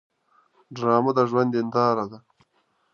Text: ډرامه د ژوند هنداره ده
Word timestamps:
ډرامه 0.75 1.11
د 1.17 1.19
ژوند 1.29 1.51
هنداره 1.59 2.05
ده 2.11 2.19